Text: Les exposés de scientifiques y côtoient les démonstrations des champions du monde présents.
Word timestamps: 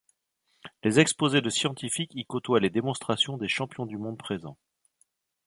Les 0.83 0.99
exposés 0.99 1.41
de 1.41 1.51
scientifiques 1.51 2.15
y 2.15 2.25
côtoient 2.25 2.59
les 2.59 2.71
démonstrations 2.71 3.37
des 3.37 3.47
champions 3.47 3.85
du 3.85 3.97
monde 3.99 4.17
présents. 4.17 4.57